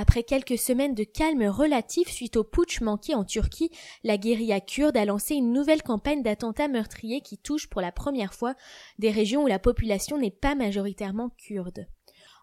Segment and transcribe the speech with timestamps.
[0.00, 3.70] Après quelques semaines de calme relatif suite au putsch manqué en Turquie,
[4.02, 8.32] la guérilla kurde a lancé une nouvelle campagne d'attentats meurtriers qui touche pour la première
[8.32, 8.54] fois
[8.98, 11.86] des régions où la population n'est pas majoritairement kurde.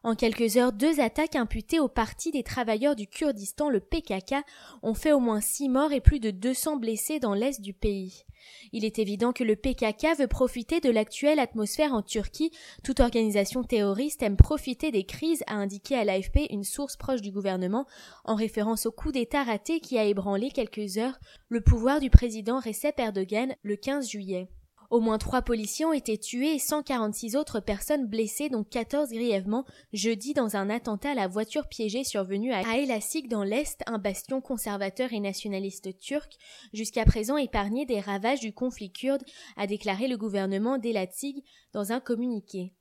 [0.03, 4.35] En quelques heures, deux attaques imputées au Parti des travailleurs du Kurdistan, le PKK,
[4.83, 8.23] ont fait au moins six morts et plus de 200 blessés dans l'est du pays.
[8.71, 12.51] Il est évident que le PKK veut profiter de l'actuelle atmosphère en Turquie.
[12.83, 17.31] Toute organisation terroriste aime profiter des crises, a indiqué à l'AFP une source proche du
[17.31, 17.85] gouvernement,
[18.23, 22.59] en référence au coup d'État raté qui a ébranlé quelques heures le pouvoir du président
[22.59, 24.47] Recep Erdogan le 15 juillet.
[24.89, 29.65] Au moins trois policiers ont été tués et 146 autres personnes blessées, dont 14 grièvement,
[29.91, 34.39] jeudi dans un attentat à la voiture piégée survenu à Elasik dans l'Est, un bastion
[34.39, 36.31] conservateur et nationaliste turc,
[36.73, 39.23] jusqu'à présent épargné des ravages du conflit kurde,
[39.57, 42.71] a déclaré le gouvernement d'Elatsig dans un communiqué.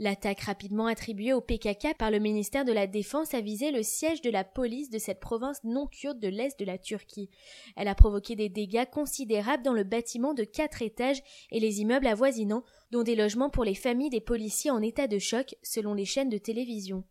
[0.00, 4.22] L'attaque rapidement attribuée au PKK par le ministère de la Défense a visé le siège
[4.22, 7.30] de la police de cette province non kurde de l'Est de la Turquie.
[7.76, 12.08] Elle a provoqué des dégâts considérables dans le bâtiment de quatre étages et les immeubles
[12.08, 16.04] avoisinants, dont des logements pour les familles des policiers en état de choc, selon les
[16.04, 17.04] chaînes de télévision.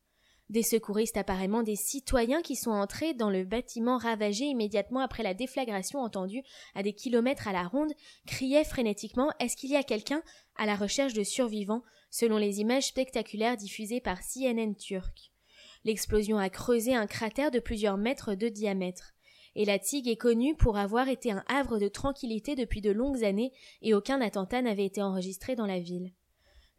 [0.50, 5.34] Des secouristes, apparemment des citoyens qui sont entrés dans le bâtiment ravagé immédiatement après la
[5.34, 6.44] déflagration entendue
[6.76, 7.94] à des kilomètres à la ronde,
[8.28, 10.22] criaient frénétiquement Est-ce qu'il y a quelqu'un
[10.58, 11.84] à la recherche de survivants?
[12.14, 15.32] selon les images spectaculaires diffusées par CNN turc.
[15.84, 19.16] L'explosion a creusé un cratère de plusieurs mètres de diamètre.
[19.56, 23.24] Et la Tig est connue pour avoir été un havre de tranquillité depuis de longues
[23.24, 26.14] années et aucun attentat n'avait été enregistré dans la ville.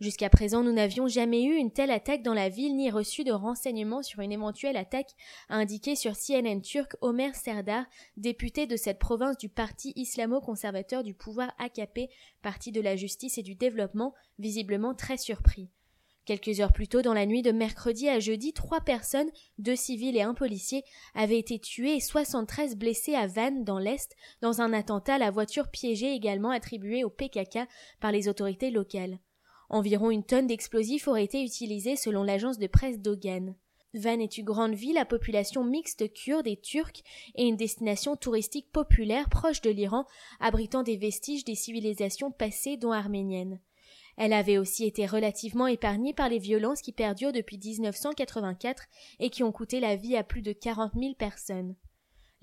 [0.04, 3.32] Jusqu'à présent, nous n'avions jamais eu une telle attaque dans la ville ni reçu de
[3.32, 5.12] renseignements sur une éventuelle attaque,
[5.48, 7.86] a indiqué sur CNN turc Omer Serdar,
[8.18, 12.10] député de cette province du parti islamo-conservateur du pouvoir AKP,
[12.42, 15.70] parti de la justice et du développement, visiblement très surpris.
[16.26, 20.18] Quelques heures plus tôt, dans la nuit de mercredi à jeudi, trois personnes, deux civils
[20.18, 24.74] et un policier, avaient été tuées et 73 blessés à Vannes, dans l'Est, dans un
[24.74, 27.60] attentat à la voiture piégée également attribuée au PKK
[28.00, 29.18] par les autorités locales.
[29.70, 33.54] Environ une tonne d'explosifs aurait été utilisée selon l'agence de presse Dogan.
[33.94, 37.02] Van est une grande ville à population mixte kurde et turque
[37.36, 40.04] et une destination touristique populaire proche de l'Iran,
[40.40, 43.60] abritant des vestiges des civilisations passées dont arméniennes.
[44.16, 48.84] Elle avait aussi été relativement épargnée par les violences qui perdurent depuis 1984
[49.20, 51.74] et qui ont coûté la vie à plus de 40 000 personnes.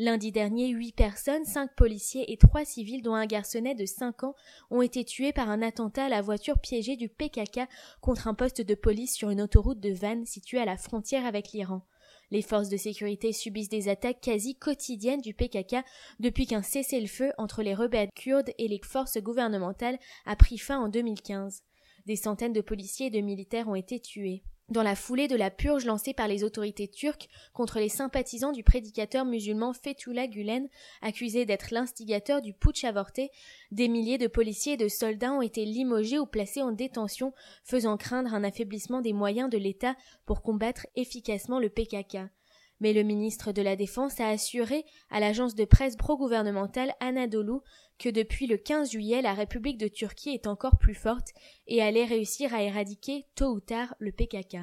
[0.03, 4.33] Lundi dernier, huit personnes, cinq policiers et trois civils, dont un garçonnet de cinq ans,
[4.71, 7.69] ont été tués par un attentat à la voiture piégée du PKK
[8.01, 11.51] contre un poste de police sur une autoroute de Vannes située à la frontière avec
[11.51, 11.85] l'Iran.
[12.31, 15.85] Les forces de sécurité subissent des attaques quasi quotidiennes du PKK
[16.19, 20.89] depuis qu'un cessez-le-feu entre les rebelles kurdes et les forces gouvernementales a pris fin en
[20.89, 21.61] 2015.
[22.07, 24.41] Des centaines de policiers et de militaires ont été tués.
[24.71, 28.63] Dans la foulée de la purge lancée par les autorités turques contre les sympathisants du
[28.63, 30.69] prédicateur musulman Fethullah Gulen,
[31.01, 33.31] accusé d'être l'instigateur du putsch avorté,
[33.71, 37.33] des milliers de policiers et de soldats ont été limogés ou placés en détention,
[37.65, 42.31] faisant craindre un affaiblissement des moyens de l'État pour combattre efficacement le PKK.
[42.81, 47.59] Mais le ministre de la Défense a assuré à l'agence de presse pro-gouvernementale Anadolu
[47.97, 51.29] que depuis le 15 juillet, la République de Turquie est encore plus forte
[51.67, 54.57] et allait réussir à éradiquer tôt ou tard le PKK.